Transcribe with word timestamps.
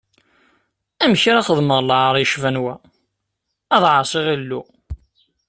Amek 1.03 1.23
ara 1.31 1.45
xedmeɣ 1.47 1.79
lɛaṛ 1.89 2.15
yecban 2.19 2.57
wa, 2.63 2.73
ad 3.75 3.83
ɛaṣiɣ 3.93 4.25
Illu? 4.35 4.61